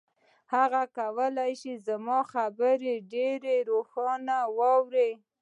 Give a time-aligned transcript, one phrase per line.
[0.55, 5.11] هغه کولای شي زما خبرې ډېرې روښانه واوري.